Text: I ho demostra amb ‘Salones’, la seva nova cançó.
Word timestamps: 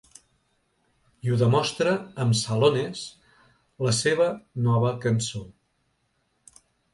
I 1.27 1.33
ho 1.33 1.35
demostra 1.41 1.93
amb 2.25 2.37
‘Salones’, 2.39 3.03
la 3.89 3.93
seva 3.99 4.27
nova 4.71 4.95
cançó. 5.05 5.45